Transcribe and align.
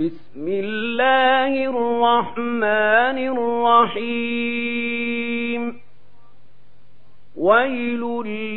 بسم 0.00 0.48
الله 0.48 1.64
الرحمن 1.64 3.18
الرحيم. 3.98 5.80
ويل 7.36 8.00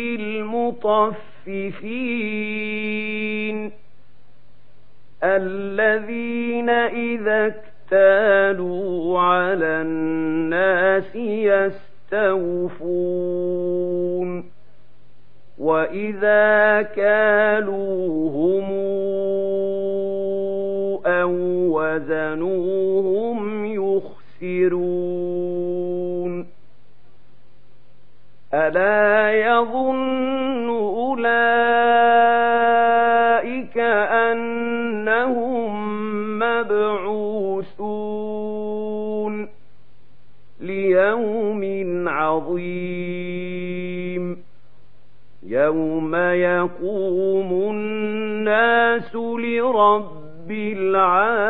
للمطففين 0.00 0.92
الذين 5.24 6.70
إذا 6.70 7.46
اكتالوا 7.46 9.20
على 9.20 9.82
الناس 9.82 11.16
يستوفون. 12.12 12.56
وإذا 15.58 16.82
كالوهم 16.82 18.70
وزنوهم 22.36 23.66
يخسرون. 24.42 24.86
ألا 28.54 29.32
يظن 29.32 30.68
أولئك 30.68 31.38
أنهم 34.28 35.76
مبعوثون 36.38 37.76
ليوم 40.60 41.62
عظيم. 42.08 43.66
يوم 45.46 46.14
يقوم 46.16 47.52
الناس 47.70 49.14
لرب 49.14 50.15
العالمين. 50.50 51.46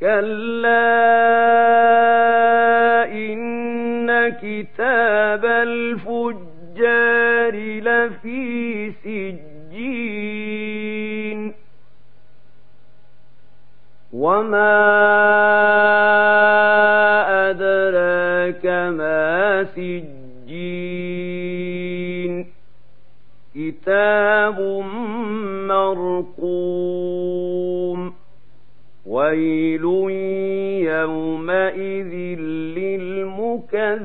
كلا 0.00 1.02
إن 3.12 4.28
كتاب 4.28 5.44
الفجار 5.44 6.42
لفي 7.56 8.90
سجين. 8.90 9.52
وما 14.12 14.70
أدراك 17.50 18.66
ما 18.66 19.64
سجين. 19.64 20.22
كتاب 23.54 24.60
مرقوم 26.40 26.92
ويل 29.06 29.84
يومئذ 30.88 32.12
للمكذبين 32.78 34.02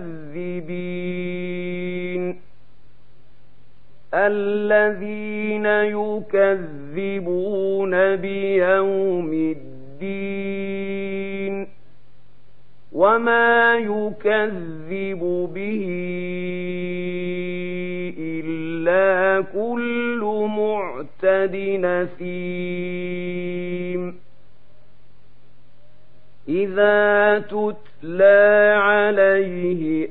الذين 4.13 5.65
يكذبون 5.95 7.35
بيوم 8.15 9.33
الدين 9.33 10.87
وما 12.91 13.75
يكذب 13.75 15.49
به 15.55 15.87
إلا 18.87 19.43
كل 19.53 20.21
معتد 20.57 21.55
نسيم 22.15 23.21
إذا 26.49 27.39
تتلى 27.39 28.73
عليه 28.77 30.07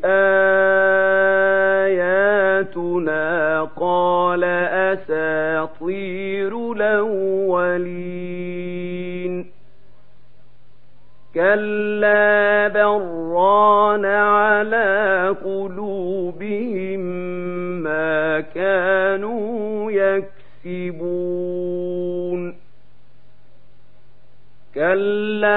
آياتنا 1.94 3.62
قال 3.76 4.44
أساطير 4.94 6.72
الأولين 6.72 7.97
كلا 11.34 12.69
بران 12.69 14.04
على 14.04 15.34
قلوبهم 15.44 16.85
كانوا 18.41 19.92
يكسبون. 19.92 20.56
كلا 24.74 25.56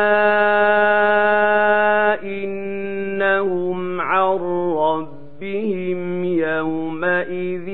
إنهم 2.23 4.01
عن 4.01 4.37
ربهم 4.77 6.23
يومئذ 6.23 7.69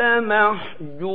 لمحجوبون. 0.00 1.10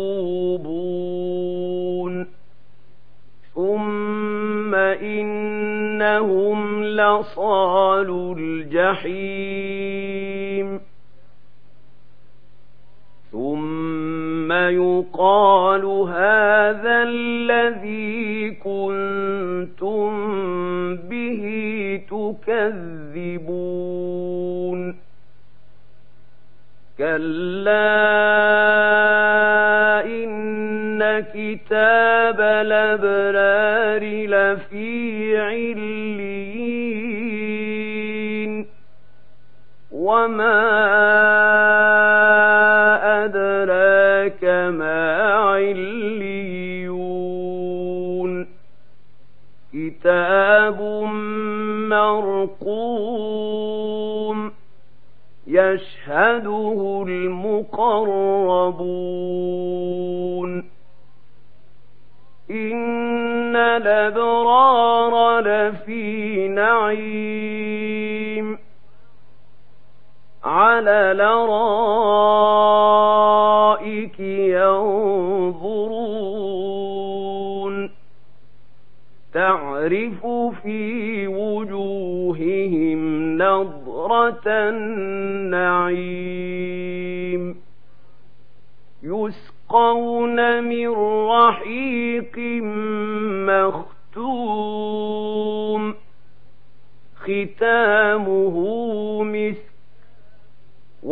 ثم 3.56 4.76
إنهم 4.76 6.84
لصال 6.84 8.36
الجحيم. 8.38 9.66
ثم 13.36 14.52
يقال 14.52 15.86
هذا 16.10 17.04
الذي 17.04 18.52
كنتم 18.52 20.10
به 20.96 21.44
تكذبون 23.28 23.76
كلا 26.98 27.76
إن 30.06 31.20
كتاب 31.20 32.42
الأبرار 32.42 34.04
لفي 34.26 35.38
عليين 35.38 36.56
وما 39.92 40.65
عليون 45.26 46.16
كتاب 49.74 50.82
مرقوم 52.70 54.52
يشهده 55.48 57.06
المقربون. 57.08 57.96
إن 62.52 63.56
الأبرار 63.56 65.40
لفي 65.40 66.48
نعيم. 66.48 67.96
على 70.44 71.12
الأرائك 71.12 72.55
تعرف 79.86 80.26
في 80.64 81.28
وجوههم 81.28 83.02
نضرة 83.38 84.42
النعيم 85.50 86.26
يسقون 89.04 90.64
من 90.64 90.90
رحيق 91.30 92.38
مختوم 94.16 95.96
ختامه 97.16 98.56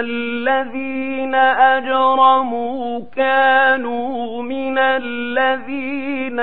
الذين 0.00 1.34
أجرموا 1.34 3.00
كانوا 3.16 4.42
من 4.42 4.78
الذين 4.78 6.40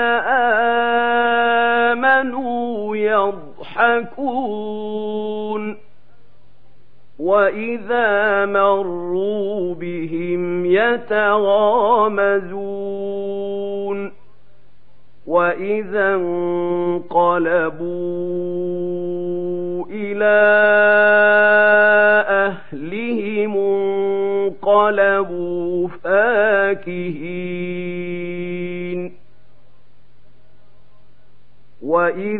آمنوا 1.92 2.96
يضحكون 3.76 4.86
وإذا 7.18 8.46
مروا 8.46 9.74
بهم 9.74 10.66
يتغامزون 10.66 12.16
وإذا 15.26 16.14
انقلبوا 16.14 17.06
إلى 19.90 20.75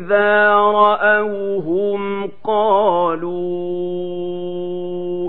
وإذا 0.07 0.55
رأوهم 0.55 2.31
قالوا 2.45 3.35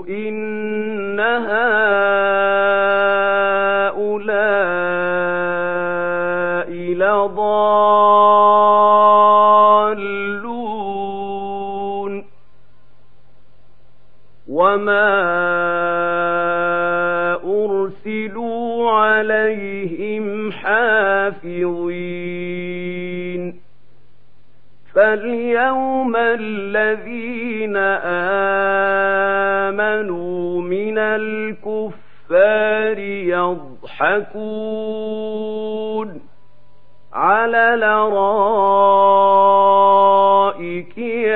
إن 0.08 1.20
هؤلاء 1.20 1.48
لضالون 6.94 7.58
وما 14.48 15.08
أرسلوا 17.44 18.90
عليهم 18.90 20.52
حافظين 20.52 22.57
فاليوم 24.98 26.16
الذين 26.16 27.76
آمنوا 29.66 30.62
من 30.62 30.98
الكفار 30.98 32.98
يضحكون 34.08 36.20
على 37.12 37.74
الارائك 37.74 38.18